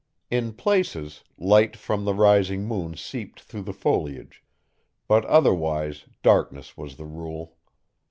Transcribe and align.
In 0.31 0.53
places, 0.53 1.23
light 1.37 1.75
from 1.77 2.05
the 2.05 2.15
rising 2.15 2.65
moon 2.65 2.97
seeped 2.97 3.39
through 3.39 3.61
the 3.61 3.71
foliage, 3.71 4.43
but 5.07 5.23
otherwise 5.25 6.05
darkness 6.23 6.75
was 6.75 6.95
the 6.95 7.05
rule. 7.05 7.55